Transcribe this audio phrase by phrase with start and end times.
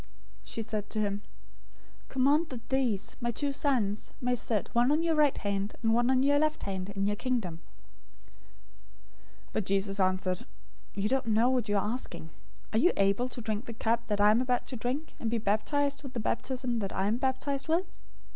[0.43, 1.21] She said to him,
[2.09, 6.09] "Command that these, my two sons, may sit, one on your right hand, and one
[6.09, 7.61] on your left hand, in your Kingdom."
[9.49, 10.47] 020:022 But Jesus answered,
[10.95, 12.31] "You don't know what you are asking.
[12.73, 15.37] Are you able to drink the cup that I am about to drink, and be
[15.37, 17.85] baptized with the baptism that I am baptized with?"